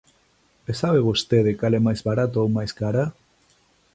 [0.69, 3.03] ¿E sabe vostede cal é máis barata ou máis cara?